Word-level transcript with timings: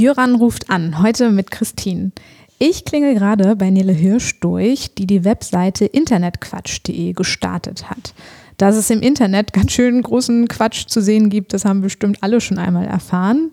Jöran 0.00 0.34
ruft 0.34 0.70
an, 0.70 1.02
heute 1.02 1.30
mit 1.30 1.50
Christine. 1.50 2.12
Ich 2.58 2.86
klinge 2.86 3.12
gerade 3.12 3.54
bei 3.54 3.68
Nele 3.68 3.92
Hirsch 3.92 4.40
durch, 4.40 4.94
die 4.94 5.06
die 5.06 5.26
Webseite 5.26 5.84
internetquatsch.de 5.84 7.12
gestartet 7.12 7.90
hat. 7.90 8.14
Dass 8.56 8.76
es 8.76 8.88
im 8.88 9.02
Internet 9.02 9.52
ganz 9.52 9.72
schön 9.72 10.00
großen 10.00 10.48
Quatsch 10.48 10.86
zu 10.86 11.02
sehen 11.02 11.28
gibt, 11.28 11.52
das 11.52 11.66
haben 11.66 11.82
bestimmt 11.82 12.22
alle 12.22 12.40
schon 12.40 12.56
einmal 12.56 12.86
erfahren. 12.86 13.50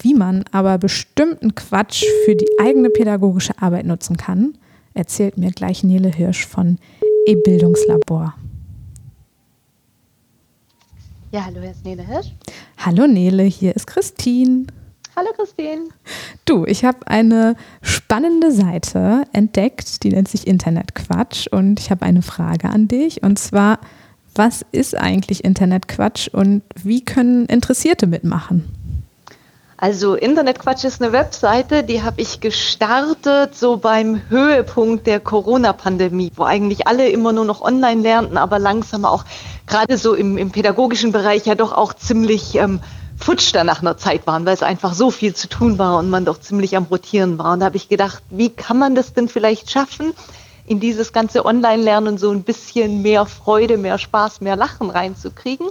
Wie 0.00 0.14
man 0.14 0.44
aber 0.50 0.78
bestimmten 0.78 1.54
Quatsch 1.54 2.02
für 2.24 2.34
die 2.34 2.48
eigene 2.60 2.90
pädagogische 2.90 3.62
Arbeit 3.62 3.86
nutzen 3.86 4.16
kann, 4.16 4.58
erzählt 4.94 5.38
mir 5.38 5.52
gleich 5.52 5.84
Nele 5.84 6.08
Hirsch 6.08 6.44
von 6.44 6.78
E-Bildungslabor. 7.24 8.34
Ja, 11.30 11.44
hallo, 11.44 11.60
hier 11.60 11.70
ist 11.70 11.84
Nele 11.84 12.04
Hirsch. 12.04 12.32
Hallo 12.78 13.06
Nele, 13.06 13.44
hier 13.44 13.76
ist 13.76 13.86
Christine. 13.86 14.66
Hallo 15.18 15.30
Christine. 15.34 15.88
Du, 16.44 16.64
ich 16.64 16.84
habe 16.84 17.08
eine 17.08 17.56
spannende 17.82 18.52
Seite 18.52 19.24
entdeckt, 19.32 20.04
die 20.04 20.10
nennt 20.10 20.28
sich 20.28 20.46
Internetquatsch 20.46 21.48
und 21.50 21.80
ich 21.80 21.90
habe 21.90 22.06
eine 22.06 22.22
Frage 22.22 22.68
an 22.68 22.86
dich 22.86 23.24
und 23.24 23.36
zwar, 23.36 23.80
was 24.36 24.64
ist 24.70 24.96
eigentlich 24.96 25.42
Internetquatsch 25.42 26.28
und 26.28 26.62
wie 26.80 27.04
können 27.04 27.46
Interessierte 27.46 28.06
mitmachen? 28.06 28.68
Also 29.76 30.14
Internetquatsch 30.14 30.84
ist 30.84 31.02
eine 31.02 31.10
Webseite, 31.10 31.82
die 31.82 32.04
habe 32.04 32.20
ich 32.20 32.38
gestartet 32.38 33.56
so 33.56 33.76
beim 33.76 34.20
Höhepunkt 34.28 35.08
der 35.08 35.18
Corona-Pandemie, 35.18 36.30
wo 36.36 36.44
eigentlich 36.44 36.86
alle 36.86 37.08
immer 37.08 37.32
nur 37.32 37.44
noch 37.44 37.60
online 37.60 38.02
lernten, 38.02 38.36
aber 38.36 38.60
langsam 38.60 39.04
auch 39.04 39.24
gerade 39.66 39.98
so 39.98 40.14
im, 40.14 40.38
im 40.38 40.52
pädagogischen 40.52 41.10
Bereich 41.10 41.44
ja 41.44 41.56
doch 41.56 41.72
auch 41.72 41.92
ziemlich 41.92 42.54
ähm, 42.54 42.78
futsch 43.18 43.52
da 43.52 43.64
nach 43.64 43.80
einer 43.80 43.96
Zeit 43.96 44.26
waren, 44.26 44.46
weil 44.46 44.54
es 44.54 44.62
einfach 44.62 44.94
so 44.94 45.10
viel 45.10 45.34
zu 45.34 45.48
tun 45.48 45.78
war 45.78 45.98
und 45.98 46.10
man 46.10 46.24
doch 46.24 46.40
ziemlich 46.40 46.76
am 46.76 46.84
Rotieren 46.84 47.38
war. 47.38 47.52
Und 47.52 47.60
da 47.60 47.66
habe 47.66 47.76
ich 47.76 47.88
gedacht, 47.88 48.22
wie 48.30 48.50
kann 48.50 48.78
man 48.78 48.94
das 48.94 49.12
denn 49.12 49.28
vielleicht 49.28 49.70
schaffen, 49.70 50.12
in 50.66 50.80
dieses 50.80 51.12
ganze 51.12 51.44
Online-Lernen 51.44 52.18
so 52.18 52.30
ein 52.30 52.42
bisschen 52.42 53.02
mehr 53.02 53.26
Freude, 53.26 53.78
mehr 53.78 53.98
Spaß, 53.98 54.40
mehr 54.40 54.56
Lachen 54.56 54.90
reinzukriegen? 54.90 55.68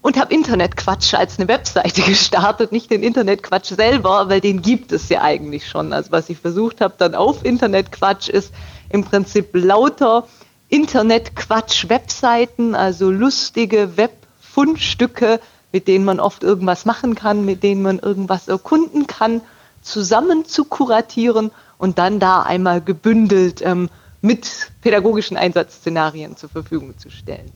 und 0.00 0.18
habe 0.18 0.32
Internetquatsch 0.32 1.14
als 1.14 1.38
eine 1.38 1.48
Webseite 1.48 2.02
gestartet, 2.06 2.72
nicht 2.72 2.90
den 2.90 3.02
Internetquatsch 3.02 3.74
selber, 3.74 4.28
weil 4.28 4.40
den 4.40 4.62
gibt 4.62 4.92
es 4.92 5.08
ja 5.08 5.22
eigentlich 5.22 5.68
schon. 5.68 5.92
Also 5.92 6.12
was 6.12 6.30
ich 6.30 6.38
versucht 6.38 6.80
habe 6.80 6.94
dann 6.98 7.14
auf 7.14 7.44
Internetquatsch 7.44 8.28
ist 8.28 8.52
im 8.90 9.04
Prinzip 9.04 9.50
lauter 9.52 10.26
Internetquatsch-Webseiten, 10.68 12.74
also 12.74 13.10
lustige 13.10 13.96
Webfundstücke, 13.96 15.40
mit 15.72 15.88
denen 15.88 16.04
man 16.04 16.20
oft 16.20 16.42
irgendwas 16.42 16.84
machen 16.84 17.14
kann, 17.14 17.44
mit 17.44 17.62
denen 17.62 17.82
man 17.82 17.98
irgendwas 17.98 18.48
erkunden 18.48 19.06
kann, 19.06 19.40
zusammen 19.82 20.44
zu 20.44 20.64
kuratieren 20.64 21.50
und 21.78 21.98
dann 21.98 22.18
da 22.20 22.42
einmal 22.42 22.80
gebündelt 22.80 23.62
ähm, 23.62 23.88
mit 24.20 24.70
pädagogischen 24.82 25.36
Einsatzszenarien 25.36 26.36
zur 26.36 26.48
Verfügung 26.48 26.98
zu 26.98 27.10
stellen. 27.10 27.52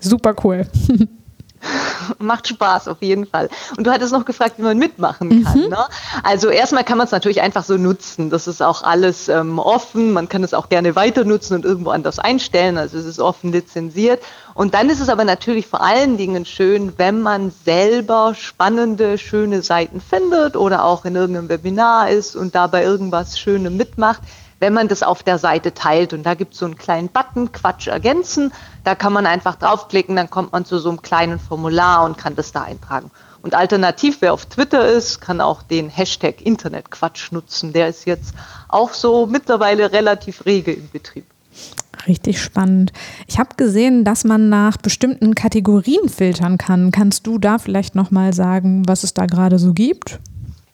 Super 0.00 0.34
cool. 0.44 0.66
macht 2.18 2.48
Spaß 2.48 2.88
auf 2.88 2.98
jeden 3.00 3.26
Fall. 3.26 3.48
Und 3.76 3.86
du 3.86 3.90
hattest 3.90 4.12
noch 4.12 4.24
gefragt, 4.24 4.54
wie 4.58 4.62
man 4.62 4.78
mitmachen 4.78 5.44
kann. 5.44 5.58
Mhm. 5.58 5.68
Ne? 5.68 5.78
Also 6.22 6.48
erstmal 6.48 6.84
kann 6.84 6.98
man 6.98 7.06
es 7.06 7.12
natürlich 7.12 7.40
einfach 7.40 7.64
so 7.64 7.76
nutzen. 7.76 8.30
Das 8.30 8.46
ist 8.46 8.62
auch 8.62 8.82
alles 8.82 9.28
ähm, 9.28 9.58
offen. 9.58 10.12
Man 10.12 10.28
kann 10.28 10.44
es 10.44 10.54
auch 10.54 10.68
gerne 10.68 10.96
weiter 10.96 11.24
nutzen 11.24 11.54
und 11.54 11.64
irgendwo 11.64 11.90
anders 11.90 12.18
einstellen. 12.18 12.78
Also 12.78 12.98
es 12.98 13.06
ist 13.06 13.20
offen 13.20 13.52
lizenziert. 13.52 14.22
Und 14.56 14.72
dann 14.72 14.88
ist 14.88 15.00
es 15.00 15.10
aber 15.10 15.24
natürlich 15.24 15.66
vor 15.66 15.82
allen 15.82 16.16
Dingen 16.16 16.46
schön, 16.46 16.94
wenn 16.96 17.20
man 17.20 17.52
selber 17.66 18.34
spannende, 18.34 19.18
schöne 19.18 19.60
Seiten 19.60 20.00
findet 20.00 20.56
oder 20.56 20.84
auch 20.84 21.04
in 21.04 21.14
irgendeinem 21.14 21.50
Webinar 21.50 22.08
ist 22.08 22.34
und 22.34 22.54
dabei 22.54 22.82
irgendwas 22.82 23.38
Schönes 23.38 23.70
mitmacht 23.70 24.22
wenn 24.58 24.72
man 24.72 24.88
das 24.88 25.02
auf 25.02 25.22
der 25.22 25.38
Seite 25.38 25.74
teilt. 25.74 26.14
Und 26.14 26.22
da 26.22 26.32
gibt 26.32 26.54
es 26.54 26.60
so 26.60 26.64
einen 26.64 26.78
kleinen 26.78 27.08
Button, 27.08 27.52
Quatsch 27.52 27.88
ergänzen. 27.88 28.54
Da 28.84 28.94
kann 28.94 29.12
man 29.12 29.26
einfach 29.26 29.56
draufklicken, 29.56 30.16
dann 30.16 30.30
kommt 30.30 30.52
man 30.52 30.64
zu 30.64 30.78
so 30.78 30.88
einem 30.88 31.02
kleinen 31.02 31.38
Formular 31.38 32.04
und 32.04 32.16
kann 32.16 32.36
das 32.36 32.52
da 32.52 32.62
eintragen. 32.62 33.10
Und 33.42 33.54
alternativ, 33.54 34.18
wer 34.20 34.32
auf 34.32 34.46
Twitter 34.46 34.88
ist, 34.88 35.20
kann 35.20 35.42
auch 35.42 35.62
den 35.62 35.88
Hashtag 35.88 36.40
Internetquatsch 36.40 37.32
nutzen. 37.32 37.72
Der 37.72 37.88
ist 37.88 38.06
jetzt 38.06 38.32
auch 38.68 38.94
so 38.94 39.26
mittlerweile 39.26 39.92
relativ 39.92 40.46
rege 40.46 40.72
in 40.72 40.88
Betrieb. 40.90 41.26
Richtig 42.06 42.40
spannend. 42.40 42.92
Ich 43.26 43.38
habe 43.38 43.56
gesehen, 43.56 44.04
dass 44.04 44.24
man 44.24 44.48
nach 44.48 44.76
bestimmten 44.76 45.34
Kategorien 45.34 46.08
filtern 46.08 46.56
kann. 46.58 46.92
Kannst 46.92 47.26
du 47.26 47.38
da 47.38 47.58
vielleicht 47.58 47.94
noch 47.94 48.10
mal 48.10 48.32
sagen, 48.32 48.82
was 48.86 49.02
es 49.02 49.12
da 49.12 49.26
gerade 49.26 49.58
so 49.58 49.72
gibt? 49.72 50.20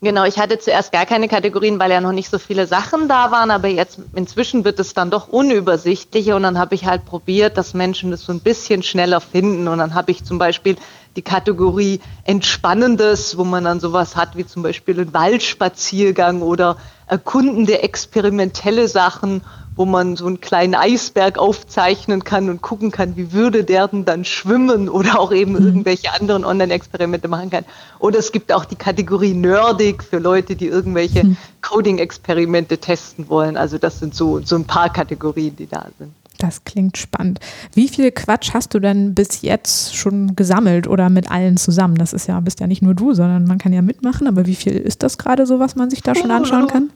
Genau, 0.05 0.25
ich 0.25 0.37
hatte 0.37 0.59
zuerst 0.59 0.91
gar 0.91 1.07
keine 1.07 1.29
Kategorien, 1.29 1.79
weil 1.79 1.93
ja 1.93 2.01
noch 2.01 2.11
nicht 2.11 2.29
so 2.29 2.41
viele 2.41 2.67
Sachen 2.67 3.07
da 3.07 3.31
waren, 3.31 3.53
aber 3.53 3.69
jetzt 3.69 4.01
inzwischen 4.17 4.65
wird 4.65 4.81
es 4.81 4.95
dann 4.95 5.13
doch 5.13 5.29
unübersichtlicher 5.29 6.35
und 6.35 6.43
dann 6.43 6.59
habe 6.59 6.75
ich 6.75 6.87
halt 6.87 7.05
probiert, 7.05 7.57
dass 7.57 7.73
Menschen 7.73 8.11
das 8.11 8.23
so 8.23 8.33
ein 8.33 8.41
bisschen 8.41 8.83
schneller 8.83 9.21
finden 9.21 9.69
und 9.69 9.79
dann 9.79 9.95
habe 9.95 10.11
ich 10.11 10.25
zum 10.25 10.39
Beispiel 10.39 10.75
die 11.15 11.23
Kategorie 11.23 12.01
Entspannendes, 12.25 13.39
wo 13.39 13.45
man 13.45 13.63
dann 13.63 13.79
sowas 13.79 14.17
hat 14.17 14.37
wie 14.37 14.45
zum 14.45 14.65
Beispiel 14.65 14.99
einen 14.99 15.15
Waldspaziergang 15.15 16.43
oder 16.43 16.79
erkundende 17.07 17.85
experimentelle 17.85 18.89
Sachen 18.89 19.43
wo 19.77 19.85
man 19.85 20.17
so 20.17 20.27
einen 20.27 20.41
kleinen 20.41 20.75
Eisberg 20.75 21.39
aufzeichnen 21.39 22.25
kann 22.25 22.51
und 22.51 22.63
gucken 22.63 22.91
kann, 22.91 23.17
wie 23.17 23.33
würde 23.33 23.65
der 23.65 23.89
denn 23.89 24.05
dann 24.05 24.25
schwimmen 24.25 24.89
oder 24.89 25.19
auch 25.19 25.33
eben 25.33 25.53
mhm. 25.53 25.67
irgendwelche 25.67 26.13
anderen 26.13 26.45
Online-Experimente 26.45 27.29
machen 27.29 27.51
kann. 27.51 27.65
Oder 27.99 28.19
es 28.19 28.33
gibt 28.33 28.53
auch 28.53 28.65
die 28.65 28.77
Kategorie 28.77 29.35
Nerdig 29.35 30.03
für 30.03 30.19
Leute, 30.19 30.57
die 30.57 30.67
irgendwelche 30.67 31.25
mhm. 31.25 31.37
Coding-Experimente 31.63 32.79
testen 32.79 33.29
wollen. 33.29 33.57
Also 33.57 33.79
das 33.79 33.99
sind 33.99 34.15
so, 34.15 34.41
so 34.41 34.57
ein 34.57 34.65
paar 34.65 34.93
Kategorien, 34.93 35.57
die 35.57 35.67
da 35.67 35.87
sind. 35.99 36.13
Das 36.39 36.65
klingt 36.65 36.99
spannend. 36.99 37.39
Wie 37.73 37.89
viel 37.89 38.11
Quatsch 38.11 38.53
hast 38.53 38.75
du 38.75 38.81
denn 38.81 39.15
bis 39.15 39.43
jetzt 39.43 39.95
schon 39.95 40.35
gesammelt 40.35 40.89
oder 40.89 41.09
mit 41.09 41.31
allen 41.31 41.57
zusammen? 41.57 41.95
Das 41.95 42.13
ist 42.13 42.27
ja, 42.27 42.41
bist 42.41 42.59
ja 42.59 42.67
nicht 42.67 42.83
nur 42.83 42.95
du, 42.95 43.15
sondern 43.15 43.47
man 43.47 43.59
kann 43.59 43.73
ja 43.73 43.81
mitmachen, 43.81 44.27
aber 44.27 44.47
wie 44.47 44.57
viel 44.57 44.73
ist 44.73 45.05
das 45.05 45.19
gerade 45.19 45.47
so, 45.47 45.61
was 45.61 45.77
man 45.77 45.89
sich 45.89 46.03
da 46.03 46.17
schon 46.17 46.33
anschauen 46.33 46.67
kann? 46.67 46.91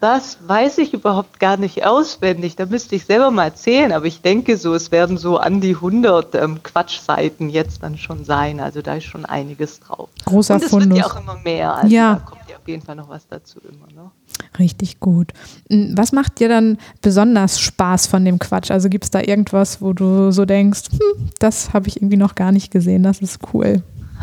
Das 0.00 0.38
weiß 0.46 0.78
ich 0.78 0.94
überhaupt 0.94 1.40
gar 1.40 1.56
nicht 1.56 1.84
auswendig. 1.84 2.54
Da 2.54 2.66
müsste 2.66 2.94
ich 2.94 3.04
selber 3.04 3.30
mal 3.30 3.54
zählen. 3.54 3.92
Aber 3.92 4.06
ich 4.06 4.20
denke 4.22 4.56
so, 4.56 4.74
es 4.74 4.92
werden 4.92 5.18
so 5.18 5.38
an 5.38 5.60
die 5.60 5.74
100 5.74 6.34
ähm, 6.36 6.62
Quatschseiten 6.62 7.50
jetzt 7.50 7.82
dann 7.82 7.98
schon 7.98 8.24
sein. 8.24 8.60
Also 8.60 8.80
da 8.80 8.94
ist 8.94 9.04
schon 9.04 9.24
einiges 9.24 9.80
drauf. 9.80 10.08
Großer 10.24 10.54
Und 10.54 10.62
es 10.62 10.70
Fundus. 10.70 10.88
wird 10.90 10.98
ja 10.98 11.06
auch 11.06 11.20
immer 11.20 11.38
mehr. 11.42 11.74
Also 11.74 11.94
ja. 11.94 12.14
da 12.14 12.20
kommt 12.20 12.42
ja 12.48 12.56
auf 12.56 12.68
jeden 12.68 12.82
Fall 12.82 12.94
noch 12.94 13.08
was 13.08 13.26
dazu 13.26 13.58
immer. 13.60 13.86
Ne? 13.92 14.10
Richtig 14.58 15.00
gut. 15.00 15.32
Hm, 15.68 15.94
was 15.96 16.12
macht 16.12 16.38
dir 16.38 16.48
dann 16.48 16.78
besonders 17.02 17.58
Spaß 17.58 18.06
von 18.06 18.24
dem 18.24 18.38
Quatsch? 18.38 18.70
Also 18.70 18.88
gibt 18.88 19.04
es 19.04 19.10
da 19.10 19.20
irgendwas, 19.20 19.82
wo 19.82 19.92
du 19.92 20.30
so 20.30 20.44
denkst, 20.44 20.90
hm, 20.92 21.30
das 21.40 21.72
habe 21.72 21.88
ich 21.88 21.96
irgendwie 21.96 22.16
noch 22.16 22.36
gar 22.36 22.52
nicht 22.52 22.70
gesehen, 22.70 23.02
das 23.02 23.20
ist 23.20 23.40
cool. 23.52 23.82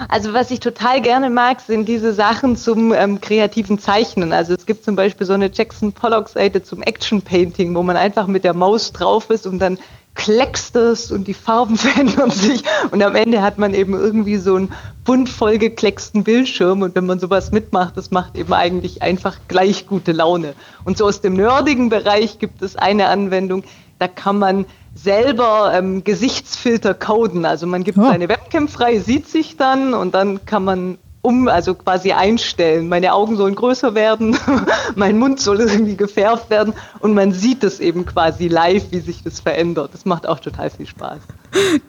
Also 0.09 0.33
was 0.33 0.51
ich 0.51 0.59
total 0.59 1.01
gerne 1.01 1.29
mag, 1.29 1.61
sind 1.61 1.87
diese 1.87 2.13
Sachen 2.13 2.57
zum 2.57 2.93
ähm, 2.93 3.21
kreativen 3.21 3.79
Zeichnen. 3.79 4.33
Also 4.33 4.53
es 4.53 4.65
gibt 4.65 4.83
zum 4.83 4.95
Beispiel 4.95 5.25
so 5.25 5.33
eine 5.33 5.49
Jackson 5.51 5.93
Pollock-Seite 5.93 6.63
zum 6.63 6.81
Action 6.81 7.21
Painting, 7.21 7.73
wo 7.75 7.83
man 7.83 7.95
einfach 7.95 8.27
mit 8.27 8.43
der 8.43 8.53
Maus 8.53 8.91
drauf 8.91 9.29
ist 9.29 9.47
und 9.47 9.59
dann 9.59 9.77
kleckst 10.15 10.75
es 10.75 11.11
und 11.11 11.27
die 11.27 11.33
Farben 11.33 11.77
verändern 11.77 12.31
sich 12.31 12.63
und 12.91 13.03
am 13.03 13.15
Ende 13.15 13.41
hat 13.41 13.57
man 13.57 13.73
eben 13.73 13.93
irgendwie 13.93 14.37
so 14.37 14.55
einen 14.55 14.73
bunt 15.03 15.29
vollgeklecksten 15.29 16.23
Bildschirm 16.23 16.81
und 16.81 16.95
wenn 16.95 17.05
man 17.05 17.19
sowas 17.19 17.51
mitmacht, 17.51 17.95
das 17.97 18.11
macht 18.11 18.37
eben 18.37 18.53
eigentlich 18.53 19.01
einfach 19.01 19.37
gleich 19.47 19.87
gute 19.87 20.13
Laune. 20.13 20.55
Und 20.83 20.97
so 20.97 21.05
aus 21.05 21.21
dem 21.21 21.33
nerdigen 21.33 21.89
Bereich 21.89 22.39
gibt 22.39 22.61
es 22.61 22.75
eine 22.75 23.07
Anwendung, 23.07 23.63
da 23.99 24.07
kann 24.07 24.39
man 24.39 24.65
selber 24.93 25.71
ähm, 25.73 26.03
Gesichtsfilter 26.03 26.93
coden. 26.93 27.45
Also 27.45 27.67
man 27.67 27.83
gibt 27.83 27.97
oh. 27.97 28.03
seine 28.03 28.29
Webcam 28.29 28.67
frei, 28.67 28.99
sieht 28.99 29.27
sich 29.27 29.57
dann 29.57 29.93
und 29.93 30.15
dann 30.15 30.45
kann 30.45 30.63
man 30.63 30.97
um, 31.25 31.47
also 31.47 31.73
quasi 31.73 32.11
einstellen. 32.11 32.87
Meine 32.87 33.13
Augen 33.13 33.35
sollen 33.35 33.55
größer 33.55 33.95
werden, 33.95 34.37
mein 34.95 35.17
Mund 35.17 35.39
soll 35.39 35.59
irgendwie 35.59 35.97
gefärbt 35.97 36.49
werden 36.49 36.73
und 36.99 37.13
man 37.13 37.31
sieht 37.31 37.63
es 37.63 37.79
eben 37.79 38.05
quasi 38.05 38.47
live, 38.47 38.91
wie 38.91 38.99
sich 38.99 39.23
das 39.23 39.39
verändert. 39.39 39.89
Das 39.93 40.05
macht 40.05 40.27
auch 40.27 40.39
total 40.39 40.69
viel 40.69 40.85
Spaß. 40.85 41.19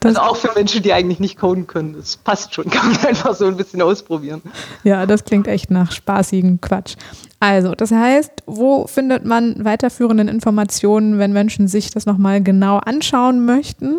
Das 0.00 0.17
also 0.17 0.31
auch 0.31 0.37
für 0.37 0.53
Menschen, 0.55 0.83
die 0.83 0.93
eigentlich 0.93 1.21
nicht 1.21 1.38
coden 1.38 1.67
können. 1.67 1.94
Das 1.97 2.17
passt 2.17 2.55
schon, 2.55 2.65
kann 2.71 2.93
man 2.93 3.05
einfach 3.05 3.35
so 3.35 3.47
ein 3.47 3.56
bisschen 3.56 3.83
ausprobieren. 3.83 4.43
Ja, 4.85 5.06
das 5.06 5.25
klingt 5.25 5.49
echt 5.49 5.71
nach 5.71 5.93
spaßigen 5.93 6.61
Quatsch. 6.61 6.97
Also, 7.39 7.75
das 7.75 7.91
heißt, 7.91 8.32
wo 8.47 8.87
findet 8.87 9.27
man 9.27 9.65
weiterführende 9.65 10.23
Informationen, 10.25 11.19
wenn 11.19 11.32
Menschen 11.32 11.69
sich 11.69 11.91
das 11.91 12.06
nochmal 12.06 12.43
genau 12.43 12.79
anschauen 12.79 13.44
möchten? 13.44 13.99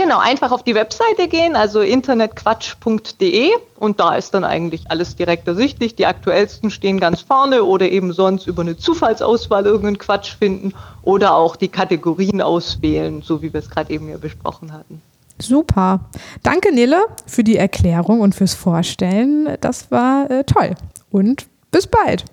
Genau, 0.00 0.18
einfach 0.18 0.50
auf 0.50 0.62
die 0.62 0.74
Webseite 0.74 1.28
gehen, 1.28 1.56
also 1.56 1.82
internetquatsch.de 1.82 3.50
und 3.78 4.00
da 4.00 4.14
ist 4.14 4.32
dann 4.32 4.44
eigentlich 4.44 4.90
alles 4.90 5.14
direkt 5.14 5.46
ersichtlich. 5.46 5.94
Die 5.94 6.06
aktuellsten 6.06 6.70
stehen 6.70 6.98
ganz 6.98 7.20
vorne 7.20 7.64
oder 7.64 7.86
eben 7.86 8.14
sonst 8.14 8.46
über 8.46 8.62
eine 8.62 8.78
Zufallsauswahl 8.78 9.66
irgendeinen 9.66 9.98
Quatsch 9.98 10.34
finden 10.34 10.72
oder 11.02 11.34
auch 11.34 11.54
die 11.54 11.68
Kategorien 11.68 12.40
auswählen, 12.40 13.20
so 13.20 13.42
wie 13.42 13.52
wir 13.52 13.60
es 13.60 13.68
gerade 13.68 13.92
eben 13.92 14.08
ja 14.08 14.16
besprochen 14.16 14.72
hatten. 14.72 15.02
Super. 15.38 16.00
Danke, 16.42 16.74
Nele, 16.74 17.02
für 17.26 17.44
die 17.44 17.58
Erklärung 17.58 18.20
und 18.20 18.34
fürs 18.34 18.54
Vorstellen. 18.54 19.58
Das 19.60 19.90
war 19.90 20.30
äh, 20.30 20.44
toll. 20.44 20.76
Und 21.10 21.44
bis 21.70 21.86
bald. 21.86 22.24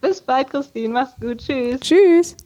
Bis 0.00 0.20
bald, 0.20 0.50
Christine. 0.50 0.88
Mach's 0.88 1.14
gut. 1.20 1.38
Tschüss. 1.38 1.78
Tschüss. 1.78 2.36